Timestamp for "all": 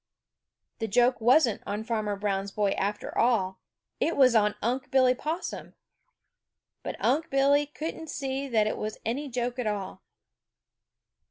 3.15-3.59, 9.67-10.01